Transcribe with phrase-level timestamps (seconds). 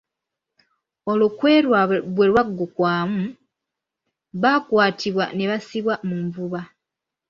[1.11, 3.23] Olukwe lwabwe bwe lwaggukwamu,
[4.41, 6.61] baakwatibwa ne bassibwa mu nvuba.